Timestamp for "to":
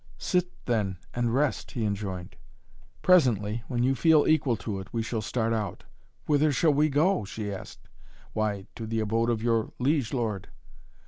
4.57-4.79, 8.73-8.87